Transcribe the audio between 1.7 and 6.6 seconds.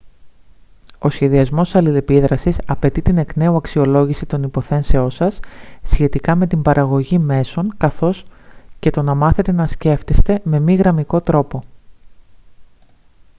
αλληλεπίδρασης απαιτεί την εκ νέου αξιολόγηση των υποθέσεων σας σχετικά με